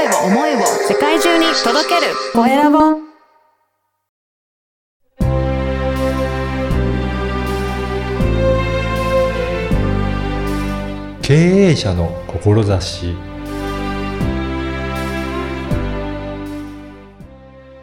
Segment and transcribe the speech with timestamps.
[0.00, 2.14] 声を思いを世界中に届ける。
[2.32, 2.78] コエラボ。
[11.20, 13.14] 経営者の志。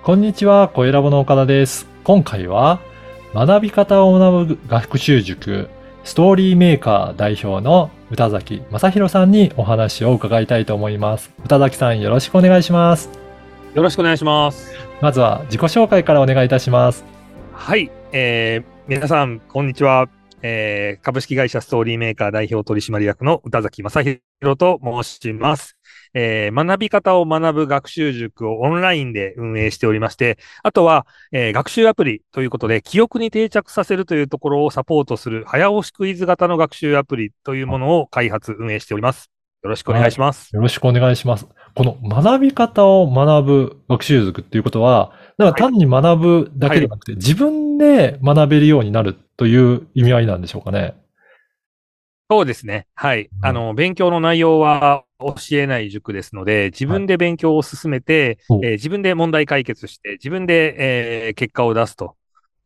[0.01, 1.85] こんにちは、小ラボの岡田です。
[2.03, 2.79] 今回は、
[3.35, 5.69] 学び方を学ぶ学習塾、
[6.07, 11.33] ストーリーメーカー代表の宇多崎正宏さんにお話を伺いたいと思います。
[11.43, 13.09] 宇多崎さん、よろしくお願いします。
[13.73, 14.71] よろしくお願いします。
[15.01, 17.03] まずは自己紹介からお願いいたします。
[17.51, 20.07] はい、えー、皆さん、こんにちは。
[20.41, 24.01] えー、株式会社ストーリーメーカー代表取締役の宇多崎正
[24.39, 25.76] 宏と申します。
[26.19, 39.29] えー、学び方を学ぶ学習塾をオンラインで運営しておりまして、あとは、えー学習アプリということで、記憶に定着させるというところをサポートする早押しクイズ型の学習アプリというものを開発、運営しております。
[39.63, 40.49] よろしくお願いします。
[40.55, 41.47] よろしくお願いします。
[41.75, 50.95] この学び方を学ぶ学習塾っていうことは、なんか単に学ぶだけでなくて、自分で学べるようになるという意味合いなんでしょうかね。
[52.29, 52.87] そうですね。
[52.95, 53.25] はい。
[53.25, 62.15] うんあの、勉強の内容は教えない塾ですので、自分で勉強を進めて、はいえー自分で問題解決して、自分で、えー結果を出すと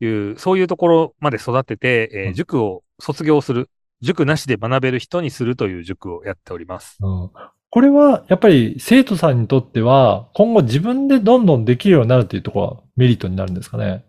[0.00, 6.96] いう、そういうところまで育てて、えーうん塾を卒業する、塾なしで学べる人にするという塾をやっております。
[7.00, 7.30] うん
[7.74, 14.04] これはやっぱり生徒さんにとっては、今後自分でどんどんできるようになるというところはメリットになるんですかね？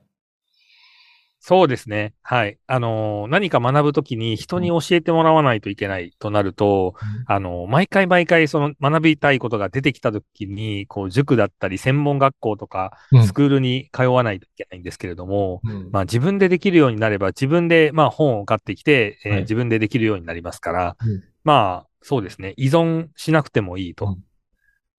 [1.46, 2.14] そうですね。
[2.22, 2.58] はい。
[2.68, 6.96] あのー何か学ぶときに人に教えてもらわないといけないとなると、
[7.28, 13.28] あの、毎回毎回その学びたいことが出てきたときに、こう、塾だったり専門学校とか、うん。
[13.28, 15.90] スクールに通わないといけないんですけれども、うん。
[15.92, 19.42] まあ自分でできるようになれば自分でまあ本を買ってきて、えーはい。
[19.42, 21.24] 自分でできるようになりますから、うん。
[21.44, 24.24] まあそうですね、依存しなくてもいいと、うん。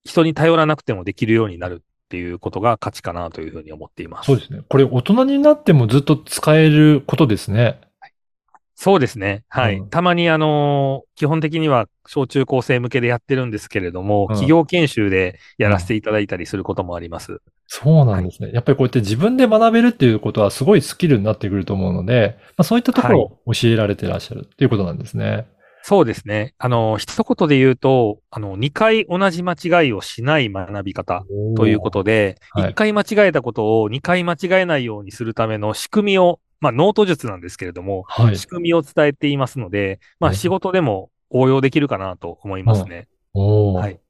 [0.05, 1.83] 人に頼らなくてもできるようになる
[2.15, 4.27] っていうことが価値かなというふうに思っています。
[4.27, 4.61] そうですね。
[4.69, 7.81] これ大人になってもずっと使えることですね。
[8.77, 9.43] そうですね。
[9.49, 9.79] はい。
[9.79, 17.41] うんたまにあのー基本的には小中高生向けでやってるんですけれども、うん企業研修でやらせていただいたりすることもあります。
[17.67, 18.53] そうなんですね。
[18.53, 25.49] やっぱりこうやって自分で学べるっていうことはすごいスキルになってくると思うので、まあ、そういったところを教えられてらっしゃるっていうことなんですね。
[25.87, 26.55] そうですね。
[26.57, 31.27] あのー一言で言うと、あの、2回同じ間違いをしない学び方
[31.59, 38.39] ということで、はい1回間違えたことを2回間違えないようにするための仕組みを、まあ、ノート術なんですけれども、はい。
[38.39, 43.07] 仕組みを伝えていますので、まあ、うん仕事でも応用できるかなと思いますね。
[43.35, 44.01] はい。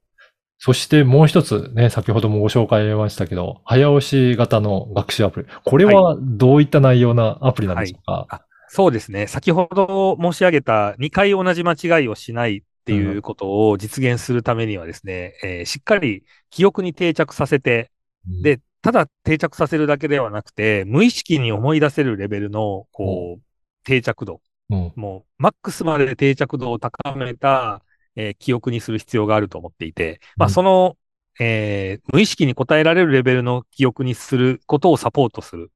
[0.59, 5.47] そしてもう一つね、先ほどもご紹介ありましたけど、早押し型の学習アプリ。
[5.65, 9.27] これはどういった内容なアプリなんでしょうか、そうですね。
[9.27, 17.91] 先ほど申し上げた2回同じ間違いをしないっていうことを実現するためにはですね、えーしっかり記憶に定着させて、
[18.27, 18.41] うん。
[18.41, 23.43] で、ただ定着させるだけではなくて、無意識に思い出せるレベルの、こう、
[23.83, 24.41] 定着度。
[24.69, 24.91] うん。
[24.95, 27.83] もう、マックスまで定着度を高めた、
[28.15, 30.53] えー記憶にする必要があると思っていて、まあ、うん。
[30.53, 30.97] その、
[31.39, 35.71] えー無意識に応えられるレベルの記憶にすることをサポートする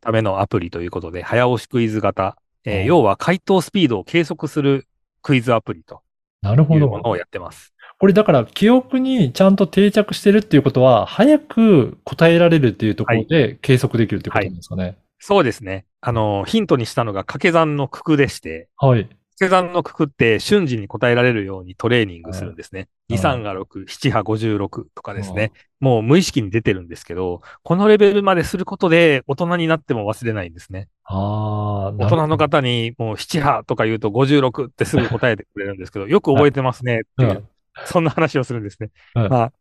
[0.00, 4.86] ためのアプリということで、早押しクイズ型、えーうん要は回答スピードを計測する
[5.22, 6.02] クイズアプリと
[6.42, 6.80] なるほど。
[6.80, 7.74] いうものをやってます。
[7.98, 14.96] これだから記憶にちゃんと定着してるっていうことは、早く答えられるっていうところで計測できるってことなんですかね。
[15.18, 15.84] そうですね。
[16.00, 19.06] あの、ヒントにしたのが掛け算の九九でして、はい。
[19.40, 22.88] 掛け算の九九って瞬時に答えられるようにトレーニングするんですね。
[23.08, 25.50] うん2、3が6、7波56とかですね。
[25.80, 30.88] もう無意識に出てるんですけど、このレベルまですることで大人になっても忘れないんですね。
[31.04, 37.48] ああ、大人の方にもう7波とか言うと56ってすぐ答えてくれるんですけど、よく覚えてますねっていう、うん
[37.86, 38.90] そんな話をするんですね。
[39.14, 39.52] うんまあ、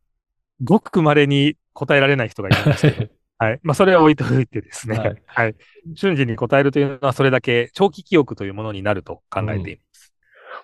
[0.63, 3.07] ごく稀に答えられない人がいるんですけど、
[3.39, 3.59] はい。
[3.63, 4.97] まあ、それは置いといてですね。
[4.97, 5.95] ははいい。
[5.95, 10.13] 瞬時に答えるというのは、それだけ長期記憶というものになると考えています。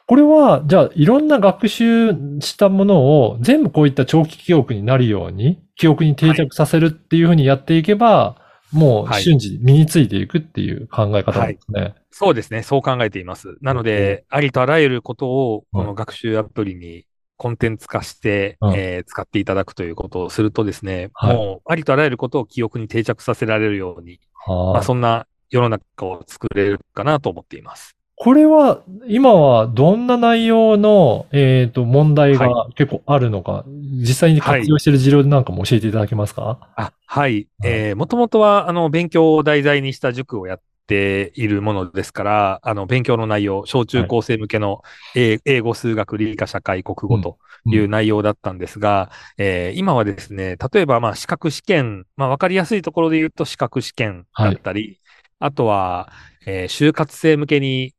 [0.08, 8.42] これは、じゃあ、いろんな学習したものを全部こういった長期記憶になるように、記憶に定着させるっていうふうにやっていけば、
[8.72, 11.96] もうはい瞬時に身についていくっていう考え方ですね。
[12.12, 12.62] そうですね。
[12.62, 13.58] そう考えています。
[13.62, 17.06] なので、ありとあらゆることを、うんこの学習アプリに
[17.38, 18.74] コンテンツ化して、うん。
[18.74, 21.36] えー使っていただくということをするとですね、はい。
[21.36, 24.74] もう、ありとあらゆることを記憶に定着させられるように、はあ。
[24.74, 27.96] まあ、そんな世の中を作れるかなと思っています。
[28.18, 37.48] これは、今はどんな内容の、えっ、と、問題が結構あるのか、実際に活用している事例なんかも教えていただけますか、あ、はい。
[37.64, 44.82] えー、もともとは、あの、勉強を題材にした塾をやっっているものですから、あの、勉強の内容、小中高生向けの
[45.16, 47.38] 英英語、数学、理科、社会、国語と
[47.70, 55.02] いう内容だったんですが、えー今はですね、例えば、まあ、資格試験、まあ、わかりやすいところで言うと資格試験だったり、
[55.40, 56.12] あとは、
[56.46, 57.94] えー就活生向けに、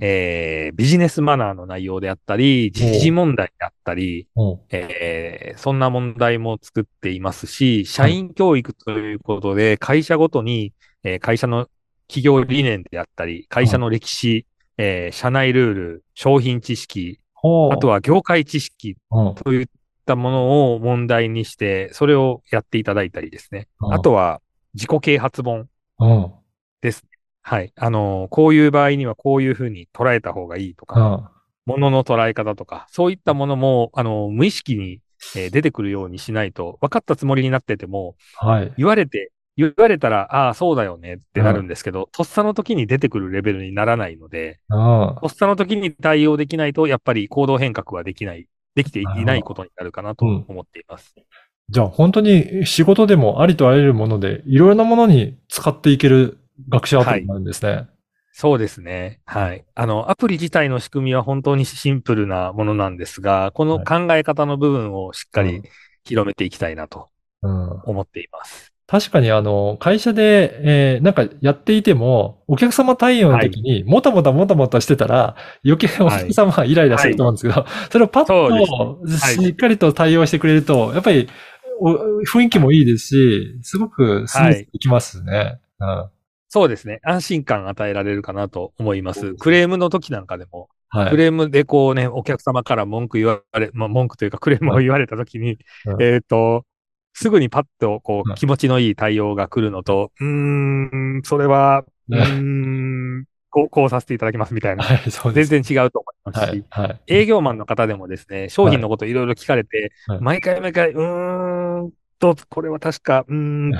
[0.00, 4.28] えービジネスマナーの内容であったり、時事問題であったり、
[4.70, 11.68] えーそんな問題も作っていますし、社員教育ということで、会社ごとに、えー会社の
[12.12, 17.20] 企業理念であったり、会社の歴史、えー社内ルール、商品知識、
[17.70, 19.66] あとは業界知識うんといっ
[20.04, 23.68] たものを問題にして、それをやっていただいたりですね。
[23.80, 24.42] うんあとは、
[24.74, 25.68] 自己啓発本
[26.00, 26.32] うん。
[26.82, 27.08] ですね。
[27.40, 27.72] はい。
[27.76, 31.28] あのーこういう場合にはこういうふうに捉えた方がいいとか、うん。
[31.64, 35.00] ものの捉え方とか、そういったものも、あの、無意識に、
[35.34, 38.74] えー出てくるようにしないと、分かったつもりになってても、はい。
[38.76, 45.16] 言われて、言われたら、ああ、そうだよねってなるんですけど、とっさの時に出てくるレベルにならないので、うん。
[45.20, 51.14] とっさの時に対応できないと、やっぱり行動変革はできない、できていないことになるかなとうん思っています。
[51.70, 56.38] じゃあ本当に仕事でもありとあらゆるもので、いろいろなものに使っていける
[56.68, 57.88] 学習アプリになるんですね。
[58.34, 59.20] そうですね。
[59.26, 59.64] はい。
[59.74, 65.62] あの、アプリ自体の仕組みは本当にシンプルなものなんですが、この考え方の部分をしっかりうん
[66.04, 67.10] 広めていきたいなと
[67.42, 67.82] うん。
[67.84, 68.71] 思っています。
[68.92, 75.34] 確かにあの、会社で、えーなんかやっていても、お客様対応の時に、もたもたもたもたしてたら、
[75.64, 81.26] 余計お客様はイライラすると思うんですけど、それをパッとしっかりと対応してくれると、やっぱり
[81.80, 85.58] お雰囲気もいいですし、すごくスムーズにいきますね。
[85.80, 86.10] うん。
[86.50, 87.00] そうですね。
[87.02, 89.36] 安心感与えられるかなと思います。
[89.36, 91.10] クレームの時なんかでも、はい。
[91.10, 95.56] クレームでこうね、お客様から文句言われ、まあ、文句というかクレームを言われた時に、
[95.86, 96.66] うんえっ、と、
[97.14, 104.84] すぐにパッとこう気持ちのいい対応が来るのと、うーん、それは、うん、こう、こうさせていただきますみたいな。
[105.32, 106.88] 全然違うと思いますし、はい。
[106.88, 107.00] はい。
[107.06, 113.72] 営業マンの方でもですね、商品のこといろいろ聞かれて、はい毎回毎回、うーんと、これは確か、うーん、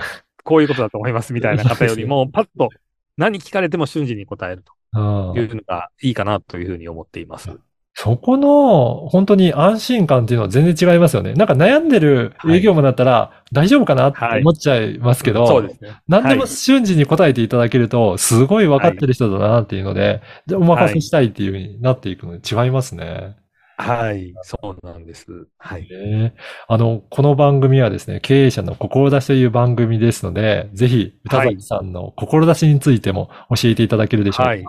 [0.44, 2.68] こういうことだと思いますみたいな方よりも、 パッと
[3.16, 4.64] 何聞かれても瞬時に答える
[4.94, 7.50] うんというのがいいかなというふうに思っています。
[7.94, 11.34] そこの、本当に安心感っていうのは全然違いますよね。
[11.34, 16.00] なんか悩んでる営業マンだったら大丈夫かなって思っちゃいますけど、そうですね。
[16.08, 23.36] 何でもはい瞬時に答えていただけると、すごい分かってる人だなっていうので、でお任せしたいっていう風になっていくので違いますね。
[23.76, 25.26] はい、そうなんです。
[25.58, 25.88] はい。
[25.88, 26.34] ね
[26.68, 34.50] あの、この番組はですね、経営者の志という番組ですので、ぜひ、歌崎さんの志についても教えていただけるでしょうか。
[34.50, 34.64] はい。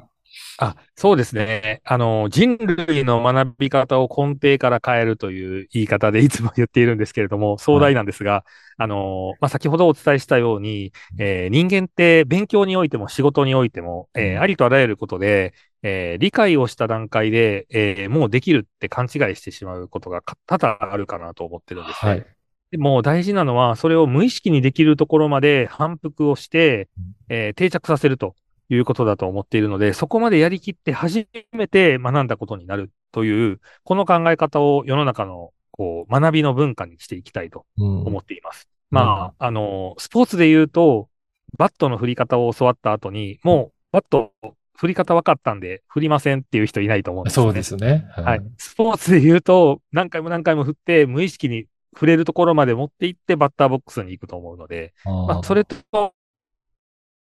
[0.60, 1.82] あ、そうですね。
[1.84, 8.46] あの、人類の学び方を根底から変えるという言い方でいつも言っているんですけれども、壮大なんですが、
[8.78, 22.12] あの、まあ、先ほどお伝えしたように、えー人間って勉強においても仕事においても、えーうんありとあらゆることで、えー理解をした段階で、えーもうできるって勘違いしてしまうことがか多々あるかなと思ってるんですね。
[22.12, 22.26] はい。
[22.72, 26.90] でも大事なのは、それを無意識にできるところまで反復をして、
[27.30, 28.36] えー定着させると
[28.70, 38.70] いうことだと思っているので、そこまでやりきって初めて学んだことになるという、この考え方を世の中のこう学びの文化にしていきたいとうん思っています。
[38.90, 41.10] まあ、あの、スポーツで言うと、
[41.58, 44.34] バットの振り方を教わった後に、もうバット
[44.76, 47.48] 振り方分かったんで振りませんっていう人いないと思うんですよね。
[47.48, 48.06] そうですね。
[48.16, 48.42] はい。
[48.58, 56.14] スポーツで言うと、何回も何回も振って、無意識に触れるところまで持っていって、バッターボックスに行くと思うので、あーまあ、それと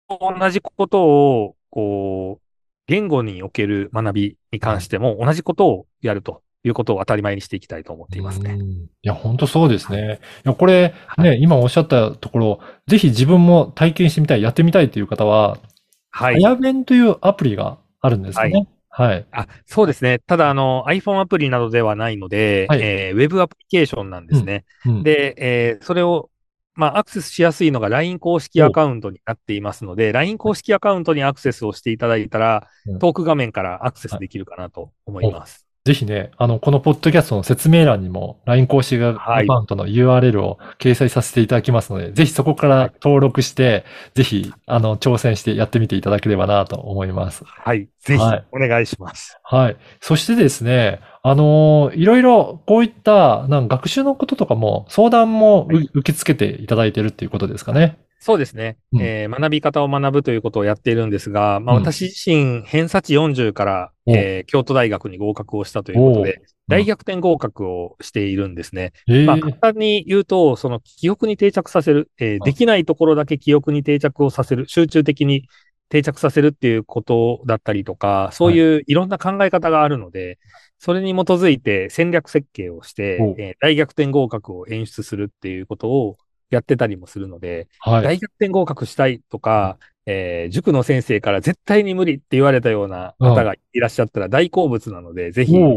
[0.10, 2.43] 同じことを、こう、
[2.88, 8.53] 言語における学びに関しても、同じことをやるということを当たり前にしていきたいと思っていますね。
[8.53, 10.19] うんいや、本当そうですね。
[10.45, 15.57] いや、これはね、今おっしゃったところ、ぜひ自分も体験してみたい、やってみたいという方は、
[16.12, 16.41] はい。
[16.41, 18.67] 早弁というアプリがあるんですね。
[18.95, 19.25] はい。
[19.31, 20.19] あ、そうですね。
[20.19, 24.65] ただ、あの、iPhone アプリなどではないので、はいえーウェブアプリケーションなんですね。
[24.86, 26.29] うんで、えーそれを、
[26.75, 35.65] まあ、アクセスしやすいのが LINE 公式アカウントになっていますので、LINE 公式アカウントにアクセスをしていただいたらうん、トーク画面からアクセスできるかなと思います。
[35.85, 47.43] ぜひね、あの、このポッドキャストの説明欄にも LINE 公式アカはいウントの URL を掲載させていただきますので、ぜひそこから登録して、ぜひ、あの、挑戦してやってみていただければなと思います。
[47.43, 47.89] はい。
[47.99, 49.37] ぜひ、はいお願いします。
[49.43, 49.77] はい。
[49.99, 57.97] そしてですね、あのーいろいろこういった、なん学習のこととかも、相談もうはい受け付けていただいてるっていうことですかね。
[58.23, 59.01] そうですね、うん。
[59.01, 61.83] えー学び方を学ぶということをやっているんですが、まあ、うん。
[61.83, 68.93] 私自身、偏差値40から、おえー京都大学に合格をしたということで、大逆転合格をしているんですね。
[69.09, 72.39] ええまあ、簡単に言うと、その記憶に定着させる、えーい。
[72.39, 75.49] できないところだけ記憶に定着をさせる、集中的に
[75.89, 78.93] 定着させるっていうことだったりとか、そういうい。
[78.93, 80.39] ろんな考え方があるので、
[80.79, 86.17] それに基づいて戦略設計をしてお、えー大逆転合格を演出するっていうことを
[86.50, 88.03] やってたりもするので、はい。
[88.03, 95.69] 大逆転合格したいとか、えー塾の先生から絶対に無理って言われたような方がいらっしゃったら大好物なので、ぜひ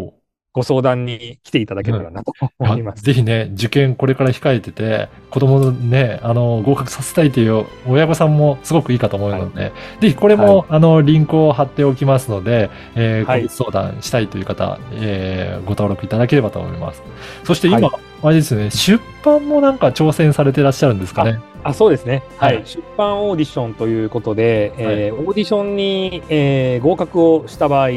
[0.56, 3.02] ご相談に来ていただければなと 思います。
[3.02, 17.02] ぜひね、受験これから控えてて、子供のね、あの、合格させたいという親御さんもすごくいいかと思うので、ぜひこれも、あの、リンクを貼っておきますので、えー、はい個別相談したいという方、えー、ご登録いただければと思います。
[17.44, 21.38] そして今、はあれですね、出版もなんか挑戦されてらっしゃるんですかね？
[21.64, 22.22] あ、そうですね。
[22.38, 22.62] ははいい。
[22.64, 27.90] 出版オーディションということで、えーオーディションに、えー合格をした場合お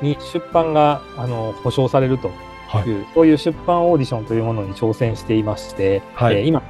[0.00, 2.30] に出版が、あの、保証されると
[2.68, 2.88] はい。
[2.88, 6.62] いう、そういう出版オーディションというものに挑戦していまして、はいえー今、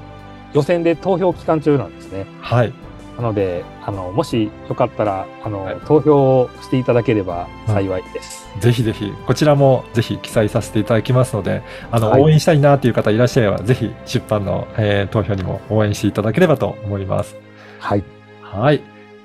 [0.52, 2.26] 予選で投票期間中なんですね。
[2.40, 2.72] はい。
[3.16, 8.48] なので、あの、もしよかったら、あの、はい投票をしていただければ幸いです。
[8.58, 17.36] ぜひぜひ、こちらもぜひ記載させていただきますので、あの、はい応援したいなという方いらっしゃれば、ぜひ出版の、えー投票にも応援していただければと思います。
[17.78, 18.04] はい。
[18.40, 18.80] はい。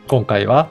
[0.08, 0.68] 今回は、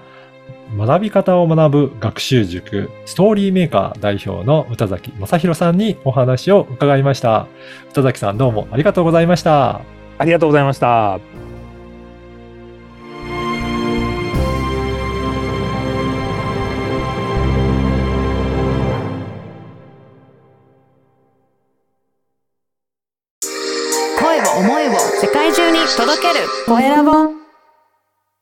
[0.77, 7.47] 学び方を学ぶ学習塾、ストーリーメーカー代表の宇多崎正宏さんにお話を伺いました。
[7.91, 9.81] 宇多崎さんどうもありがとうございました。
[10.19, 11.36] ありがとうございました。